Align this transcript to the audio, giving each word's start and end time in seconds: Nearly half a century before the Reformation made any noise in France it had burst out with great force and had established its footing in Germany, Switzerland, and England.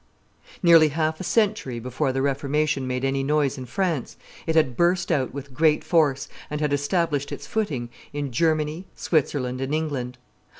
Nearly 0.63 0.87
half 0.87 1.19
a 1.19 1.23
century 1.23 1.77
before 1.79 2.11
the 2.11 2.23
Reformation 2.23 2.87
made 2.87 3.05
any 3.05 3.21
noise 3.21 3.55
in 3.55 3.67
France 3.67 4.17
it 4.47 4.55
had 4.55 4.75
burst 4.75 5.11
out 5.11 5.31
with 5.31 5.53
great 5.53 5.83
force 5.83 6.27
and 6.49 6.59
had 6.59 6.73
established 6.73 7.31
its 7.31 7.45
footing 7.45 7.87
in 8.11 8.31
Germany, 8.31 8.87
Switzerland, 8.95 9.61
and 9.61 9.75
England. 9.75 10.17